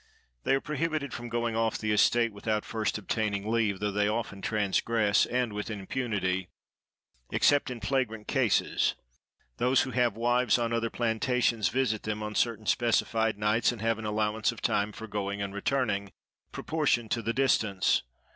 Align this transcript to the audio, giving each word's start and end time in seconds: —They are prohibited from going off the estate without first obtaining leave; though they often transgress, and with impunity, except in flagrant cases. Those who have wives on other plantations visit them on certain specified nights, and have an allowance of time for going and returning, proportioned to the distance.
—They 0.45 0.55
are 0.55 0.61
prohibited 0.61 1.13
from 1.13 1.29
going 1.29 1.55
off 1.55 1.77
the 1.77 1.91
estate 1.91 2.33
without 2.33 2.65
first 2.65 2.97
obtaining 2.97 3.47
leave; 3.47 3.79
though 3.79 3.91
they 3.91 4.07
often 4.07 4.41
transgress, 4.41 5.27
and 5.27 5.53
with 5.53 5.69
impunity, 5.69 6.49
except 7.29 7.69
in 7.69 7.79
flagrant 7.81 8.27
cases. 8.27 8.95
Those 9.57 9.81
who 9.81 9.91
have 9.91 10.17
wives 10.17 10.57
on 10.57 10.73
other 10.73 10.89
plantations 10.89 11.69
visit 11.69 12.01
them 12.01 12.23
on 12.23 12.33
certain 12.33 12.65
specified 12.65 13.37
nights, 13.37 13.71
and 13.71 13.79
have 13.81 13.99
an 13.99 14.05
allowance 14.05 14.51
of 14.51 14.59
time 14.59 14.91
for 14.91 15.05
going 15.05 15.39
and 15.39 15.53
returning, 15.53 16.11
proportioned 16.51 17.11
to 17.11 17.21
the 17.21 17.31
distance. 17.31 18.01